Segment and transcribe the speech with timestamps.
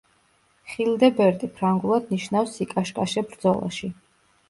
[0.71, 3.97] ხილდებერტი ფრანგულად ნიშნავს: „სიკაშკაშე ბრძოლაში“.